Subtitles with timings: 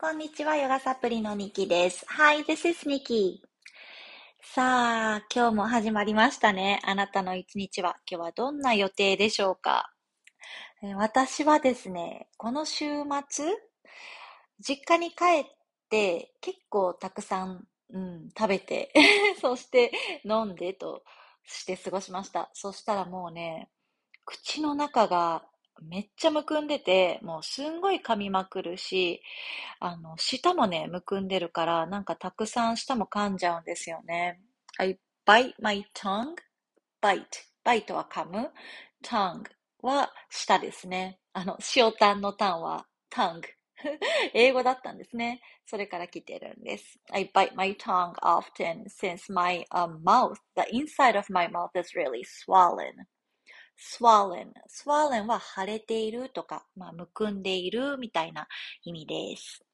[0.00, 2.06] こんにちは、ヨガサプリのニキです。
[2.08, 3.40] Hi, this is Nikki.
[4.42, 6.80] さあ、今日も始まりましたね。
[6.84, 9.92] あなたの一日は、今日はどんな予定でしょうか？
[10.96, 12.86] 私はですね、この週
[13.28, 13.44] 末、
[14.58, 15.44] 実家に帰っ
[15.90, 18.94] て結構たくさん、うん、食べて
[19.42, 19.92] そして
[20.24, 21.04] 飲んでと
[21.44, 22.48] して過ごしました。
[22.54, 23.68] そしたらもうね、
[24.24, 25.44] 口の中が
[25.82, 29.22] めっちゃむくんでて、もうすんごい噛みまくるし、
[29.80, 34.40] あの、舌もね、むくんでるから、なんかたくさん舌も噛んじゃうんですよね。
[34.78, 36.34] I bite my tongue,
[37.02, 37.24] bite.
[37.64, 38.50] bite は噛む。
[39.04, 39.44] tongue
[39.82, 41.20] は舌ですね。
[41.32, 43.42] あの、塩タンのタンは tongue。
[44.34, 45.40] 英語だったんですね。
[45.66, 46.98] それから来てるんです。
[47.10, 53.06] I bite my tongue often since my、uh, mouth, the inside of my mouth is really swollen.
[53.80, 54.52] Swollen.
[54.68, 58.46] swollen は腫れているとか、まあ、むくんでいるみたいな
[58.84, 59.64] 意味です。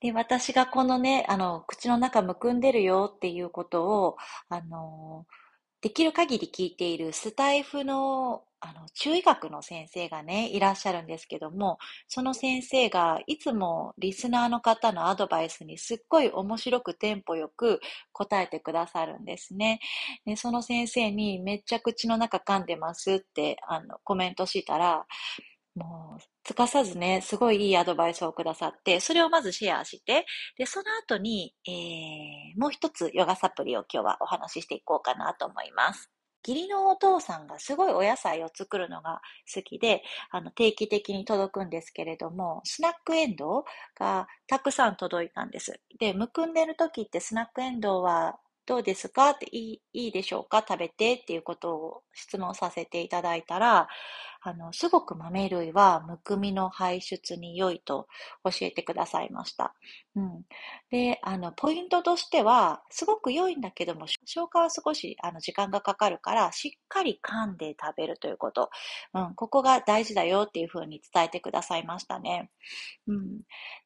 [0.00, 4.16] で、私がこのね、あの、口の中むくんでるよっていうことを、
[4.48, 5.26] あの、
[5.80, 17.80] できる限り聞いているスタイフのあの中医学の先生がね、いらっしゃるんですけども、その先生がいつもリスナーの方のアドバイスにすっごい面白くテンポよく
[18.12, 19.80] 答えてくださるんですね。
[20.24, 25.06] でその先生にめっちゃ口の中噛んでますってあのコメントしたら、
[25.76, 36.08] もう、つかさずね、すごいいいアドバイスをくださって、それをまずシェアして、で、その後に、えー、もう一つヨガサプリを今日はお話ししていこうかなと思います。
[36.46, 39.20] 義理のお父さんがすごいお野菜を作るのが
[39.52, 43.64] 好きで、あの、定期的に届くんですけれども、スナックエンドウ
[43.98, 45.80] がたくさん届いたんです。
[45.98, 49.30] で、むくんでる時ってスナックエンドウはどうですか？
[49.30, 50.64] っていいいいでしょうか？
[50.68, 53.88] 食べてっていうことを質問させていただいたら、
[54.42, 58.06] あの、すごく豆類はむくみの排出に良いと
[58.44, 59.74] 教えてくださいました。
[60.14, 60.42] うん。
[60.90, 68.70] で、あの、ポイントとしては、すごく良いんだけども、消化は少しあの時間がかかるから、しっかり噛んで食べるということ。
[69.14, 72.50] うん、ここが大事だよっていうふうに伝えてくださいましたね。
[73.06, 73.40] うん。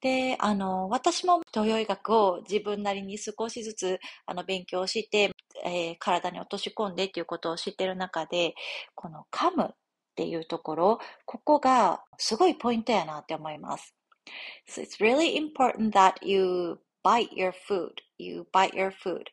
[0.00, 5.32] で、あの、私も東洋医学を自分なりに少しずつあの勉強して、
[5.64, 8.54] えー、体に落とし込んでっていうことを知ってる中で、
[8.94, 9.74] この噛むっ
[10.14, 13.94] ていうところ、ここがすごいポイントやなって思います。
[14.68, 17.92] So it's really important that you bite your food.
[18.18, 19.26] You bite your food.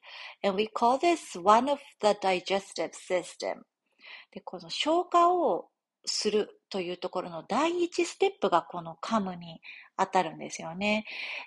[0.43, 3.63] And we call this one of the digestive system.
[4.31, 5.69] で、この消化を
[6.05, 9.61] するというところの第一ステップがこの噛むに
[9.97, 11.05] 当たるんですよね。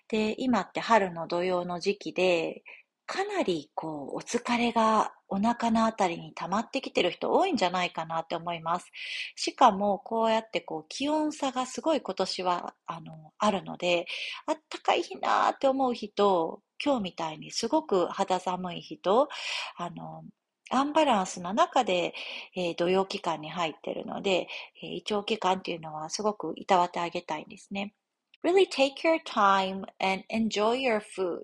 [0.09, 2.63] で、今って春の土用の時期で、
[3.07, 8.91] かなりこう、お疲れがお腹のあたりに溜まってきてる人多いんじゃないかなって思います。
[9.37, 14.07] しかも、こうやってこう、気温差がすごい今年は、あの、あるので、
[14.47, 19.29] あったかい日なーって思う人、今日みたいにすごく肌寒い人、
[19.77, 20.25] あの、
[20.71, 22.13] アンバランスの中で、
[22.57, 24.49] えー、土曜期間に入ってるので、
[24.83, 27.95] えー、胃腸期間っていうのはすごくいたわってあげたいんですね。
[28.43, 31.43] Really take your time and enjoy your food.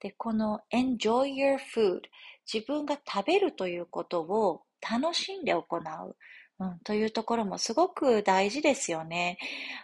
[0.00, 2.02] で、この enjoy your food
[2.52, 6.16] 自分が食べるということを楽しんで行う。
[6.60, 9.38] うん、というところもすごく大事ですよね。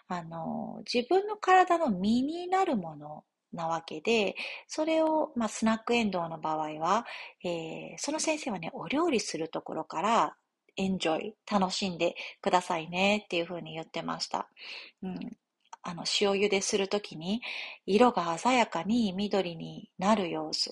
[0.06, 4.36] あの、自分の体の身になるものなわけで、
[4.68, 7.06] それを、まあ、スナックエンドウの場合は、
[7.44, 10.36] えー、その先生はね、お料理するところから
[10.76, 14.48] エンジョイ、楽しんでくださいねっていうふうに言ってました。
[15.02, 15.36] うん、
[15.82, 17.42] あの、塩茹でするときに、
[17.86, 20.70] 色が鮮やかに緑になる様子。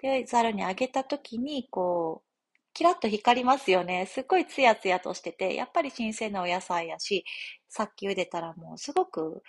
[0.00, 2.28] で、ざるにあげたときに、こう、
[2.74, 4.06] キラッと光りますよね。
[4.06, 7.24] すっごいツヤツヤとしてて、やっぱり新鮮なお野菜やし、
[7.68, 9.42] さっき茹でたらもうすごく、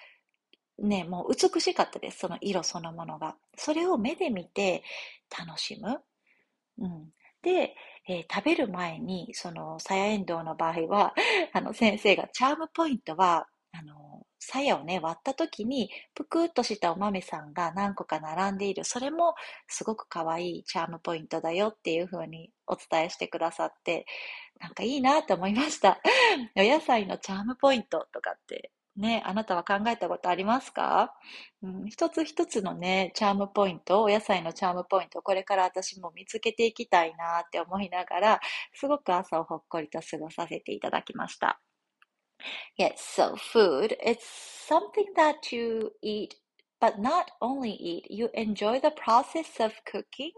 [0.80, 2.20] ね、もう美しかったです。
[2.20, 3.36] その色そのものが。
[3.58, 4.84] それを目で見て
[5.38, 6.02] 楽しむ。
[6.80, 7.10] うん。
[7.42, 7.76] で、
[8.08, 11.14] えー、食べる前に、その、さやえんどうの場合は、
[11.54, 14.09] あの、先生が、チャームポイントは、あの、
[14.40, 18.84] 鞘をね、割った時に、ぷくっとしたお豆さんが何個か並んでいる。
[18.86, 19.36] それも
[19.68, 24.06] すごく可愛いチャームポイントだよっていう風にお伝えしてくださって、
[24.60, 26.00] なんかいいなと思いました。
[26.56, 31.14] お野菜のチャームポイントとかってね、あなたは考えたことありますか、
[31.64, 38.40] うん、一つ一つのね、チャームポイント、お野菜のチャームポイント、これから私も見つけていきたいなって思いながら、
[38.74, 41.62] すごく朝をほっこりと過ごさせていただきました。
[42.77, 44.27] Yes, so food, it's
[44.67, 46.35] something that you eat,
[46.81, 48.11] but not only eat.
[48.11, 50.33] You enjoy the process of cooking.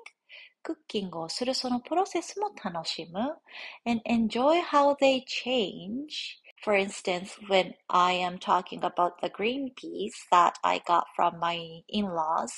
[0.62, 3.36] クッキングをするそのプロセスも楽しむ。
[3.84, 10.54] and enjoy how they change For instance, when I am talking about the green peas that
[10.64, 12.50] I got from my in-laws,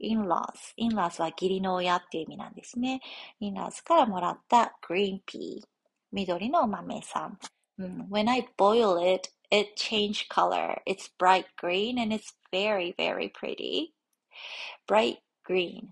[0.00, 3.00] in-laws, in-laws は義理の親っていう意味なんですね。
[3.40, 5.62] in-laws からもらった green pea、
[6.10, 7.38] 緑の豆さん。
[8.08, 10.80] When I boil it, it changed color.
[10.86, 13.94] It's bright green and it's very, very pretty.
[14.86, 15.88] bright green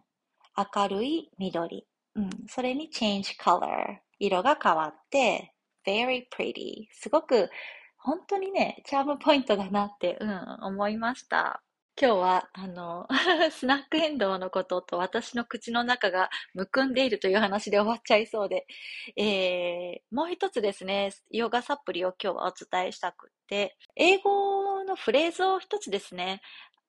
[0.56, 1.87] 明るい緑。
[2.14, 5.52] うん、それに change color 色が変わって
[5.87, 7.50] very pretty すごく
[7.99, 11.61] 本当にね、チャームポイントだなって、うん、思いました。
[11.99, 13.07] 今日は、あの、
[13.51, 18.65] スナックエンドウのことと私の口の中がむくんでいるという話で終わっちゃいそうで、
[19.17, 26.41] えー、もう一つですね、ヨガサプリを今日はお伝えしたくって、英語のフレーズを一つですね、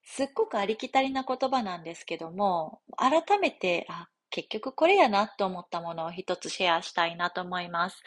[0.05, 8.03] すっごくありきたりな言葉なんですけども、改めて、あ、結局これやなと思ったものを一つシェアしたいなと思います。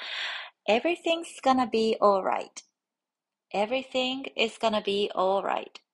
[0.68, 5.85] Everything's gonna be alright.Everything is gonna be alright.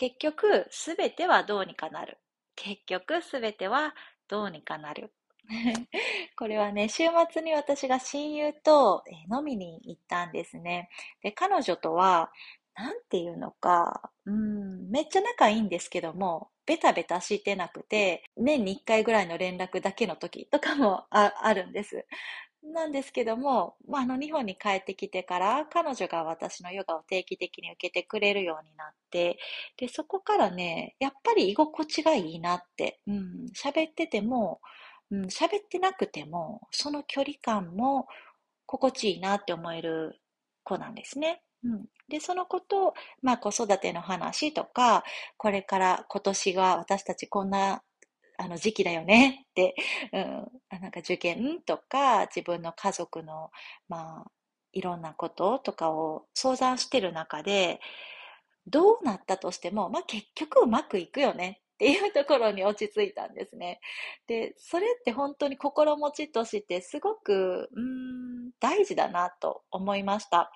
[0.00, 2.16] 結局、すべてはどうにかなる。
[2.56, 3.94] 結局、すべては
[4.28, 5.12] どうにかなる。
[6.38, 10.88] これはね、週末に私が親友と飲みに行ったんですね。
[11.22, 12.32] で、彼女とは、
[12.74, 22.06] なんていうのか、うん、めっちゃ仲いいんですけども、ベタベタしてなくて、年に1回ぐらいの連絡だけの時とかもああるんです。
[22.62, 29.38] なんですけども、まあ、あの日本に帰ってきてから彼女が私のヨガを定期的に受けてくれるようになって、
[29.76, 34.60] で、そこからね、やっぱり居心地がいいなって、うん、喋ってても、
[35.10, 38.06] うん、喋ってなくても、その距離感も
[38.66, 40.20] 心地いいなって思える
[40.62, 41.42] 子なんですね。
[41.64, 45.02] うん、で、そのこと、まあ子育ての話とか、
[45.36, 47.82] これから今年は私たちこんな
[48.40, 49.74] あの時期だよねって、
[50.12, 53.50] うん、なんか受験とか自分の家族の、
[53.88, 54.30] まあ、
[54.72, 57.80] いろんなこととかを相談してる中で、
[58.66, 63.80] どうなったとしても、まあ結局うまくいくよねっていうところに落ち着いたんですね。
[64.26, 70.50] で、それって本当に心持ちとしてすごく、うん、大事だなと思いました。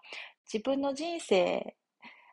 [0.53, 1.77] 自分の人生、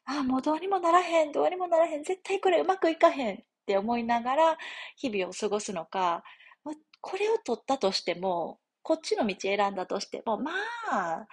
[0.06, 4.58] ああ、もうどうにもならへん、どうにもならへん、絶対これうまくいかへんっって思いながら
[4.96, 6.24] 日々を過ごすのか、
[6.64, 10.52] まこれを取ったとしても、こっちの道選んだとしても、ま
[10.92, 11.28] あ、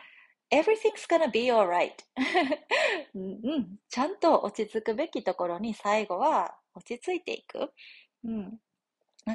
[0.50, 1.92] everything's gonna be alright
[3.14, 7.72] うん、ちゃんと落ち着くべきところに最後は落ち着いていく。
[8.24, 8.60] うん、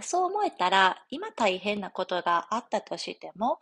[0.02, 3.60] そう思えたら、今大変なことがあったとしても、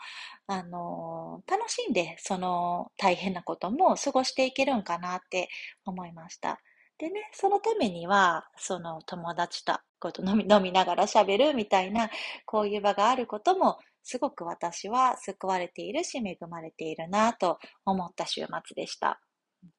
[0.48, 5.50] あの、楽しんでその大変なことも過ごしていけるんかなって
[5.86, 6.62] 思いました。
[7.02, 12.12] でね、そのためには、その友達とこと飲み飲みながら喋るみたいな、
[12.46, 19.20] こういう場があることも、すごく私は救われているし、恵まれているなと思った週末でした。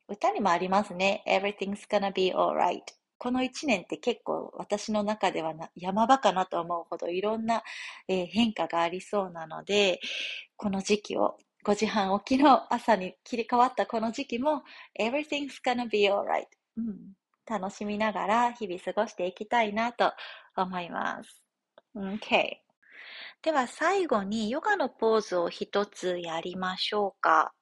[0.08, 1.22] 歌にもありますね。
[1.28, 2.80] Everything's gonna be alright.
[3.19, 7.62] この一年って結構私の中では山場かなと思うほどいろんな、
[8.08, 10.00] えー、変化がありそうなので、
[10.56, 14.64] この時期を5時半起きの朝に切り替わったこの時期も
[15.00, 16.46] Everything's gonna be alright、
[16.76, 17.14] うん、
[17.46, 20.12] 楽しみながら日々過ごしていきたいなと
[20.56, 21.42] 思います。
[21.96, 22.62] OK。
[23.42, 27.52] では最後にヨガのポーズを一つやりましょうか。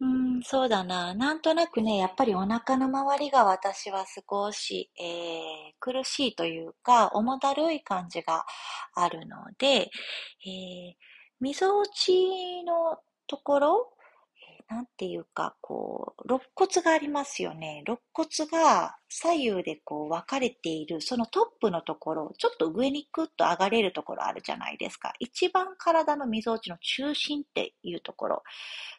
[0.00, 1.14] うん、そうだな。
[1.14, 8.44] なんとなくね、やっぱりお腹の周りが私は少し、えー、苦しいというか、重だるい感じが
[8.94, 10.94] あるので、えー、
[11.40, 13.93] みぞおちのところ、
[14.68, 17.82] なんていうか、こう、肋骨がありますよね。
[17.86, 25.12] 肋骨が左右でこう分かれている、そのトップのところ、ちょっと上にクッと上がれるところあるじゃないですか。
[25.20, 28.42] 一番体の溝落ちの中心っていうところ。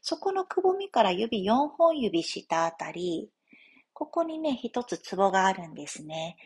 [0.02, 3.32] そこのくぼみから指4本指下あたり、
[3.94, 6.38] ここにね、一つツボがあるんですね。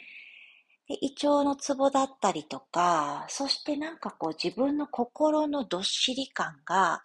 [0.88, 7.03] で胃腸のツボだったりとか、そしてなんかこう自分の心のどっしり感が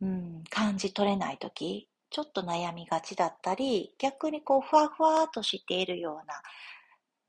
[0.00, 6.42] うん、感じ取れないとき、ちょっと悩みがちだったり、逆にこう、ふわふわとしているような、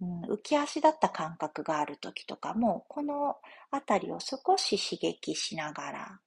[0.01, 3.37] うん、浮き足だった感覚があるときとかも、この
[3.71, 6.21] あたりを少し刺激しながら、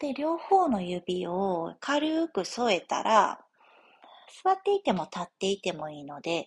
[0.00, 3.44] で、両方の指を軽く添えたら、
[4.42, 6.46] 座っていても立っていてもいいので、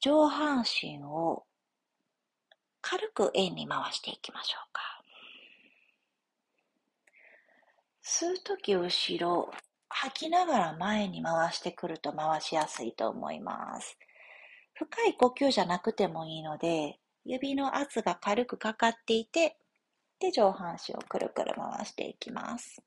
[0.00, 1.44] 上半身を
[2.80, 4.95] 軽く円に回していきましょうか。
[8.08, 9.50] 吸うとき後ろ、
[9.88, 13.98] 吐きながら前に回してくると回しやすいと思います。
[14.74, 19.56] 深い呼吸じゃなくてもいいので、指の圧が軽くかかっていて、
[20.20, 22.80] で、上半身をくるくる回していきます。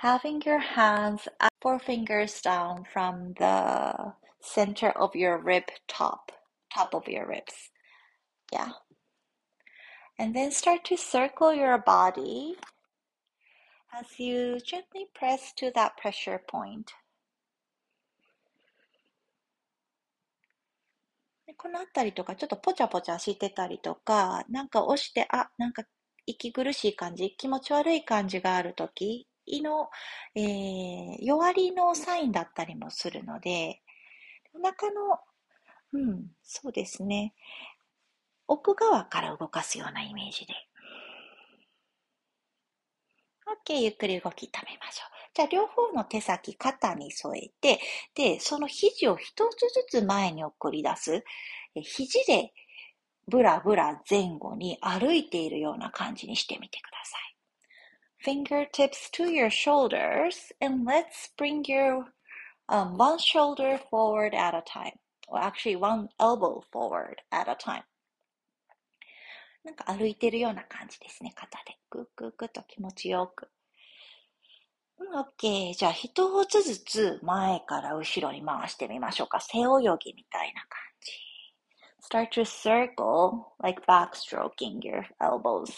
[0.00, 6.32] Having your hands up four fingers down from the center of your rib top,
[6.74, 7.70] top of your ribs.
[8.50, 8.72] Yeah.
[10.18, 12.56] And then start to circle your body
[13.92, 16.86] as you gently press to that pressure point.
[21.58, 25.84] このあたりとかちょっとポチャポチャしてたりとか、なんか押して、あ、なんか
[26.26, 29.90] 息苦しい感じ、気持ち悪い感じがあるときの、
[30.34, 33.80] えー、弱りのサインだったりもするので、
[34.54, 35.18] お腹の、
[35.92, 37.34] うん、そうですね。
[38.48, 40.54] 奥側から動かすようなイメージで。
[43.66, 45.12] OK、ゆっくり動き止めましょう。
[45.34, 47.80] じゃあ、両方の手先、肩に添えて、
[48.14, 51.24] で、その肘を一つずつ前に送り出す。
[51.74, 52.52] 肘で
[53.28, 57.32] ブラブラ前後に歩いているような感じにしてみてください。
[58.24, 62.04] Fingertips to your shoulders and let's bring your
[62.68, 64.98] um, one shoulder forward at a time.
[65.28, 67.84] Or actually one elbow forward at a time.
[69.64, 71.76] なんか歩いてるような感じですね、肩で。
[71.90, 73.48] グッグッグッと気持ちよく。
[74.98, 75.74] うん、OK。
[75.74, 79.40] じゃあ、一つずつ前から後ろに回してみましょうか。
[79.40, 79.62] 背泳
[80.00, 81.32] ぎみたいな感じ。
[82.02, 85.72] Start to circle, like backstroking your elbows.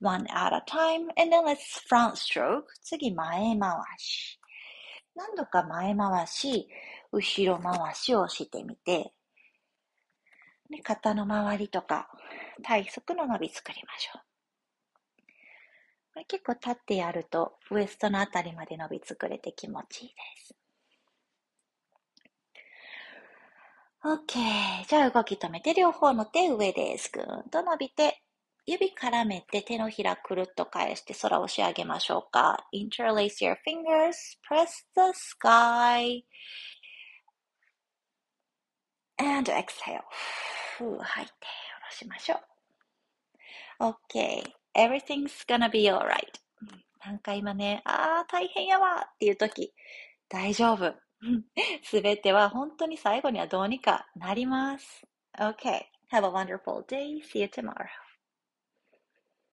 [0.00, 2.64] One at a time, and then let's front stroke.
[2.82, 4.38] 次、前回し。
[5.14, 6.68] 何度か前回し、
[7.12, 9.12] 後ろ回しをしてみて、
[10.68, 12.10] ね、肩の周りとか、
[12.62, 14.22] 体側の伸び作りましょう。
[16.14, 20.54] これ結構立ってやると、ウエストのあたりまで伸び作れて気持ちいいです。
[24.02, 24.86] OK。
[24.88, 27.10] じゃあ動き止めて、両方の手上です。
[27.12, 28.22] ぐーんと伸びて、
[28.64, 32.66] 指絡めて手のひらくるっと返して空を押し上げましょうか。
[32.72, 36.22] Interlace your fingers, press the sky,
[39.18, 40.02] and exhale.
[40.78, 41.32] ふう吐いて
[41.90, 42.36] しましょ
[43.80, 43.84] う。
[44.12, 44.42] OK.
[44.74, 46.40] Everything's gonna be alright.
[47.04, 49.72] なんか今ね、ああ、大変やわっていう時、
[50.28, 50.94] 大丈夫。
[51.82, 55.06] すべては本当に最後にはどうにかなります。
[55.38, 55.82] OK.
[56.12, 57.22] Have a wonderful day.
[57.22, 58.05] See you tomorrow.